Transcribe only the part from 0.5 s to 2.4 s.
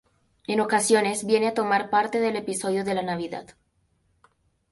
ocasiones viene a tomar parte del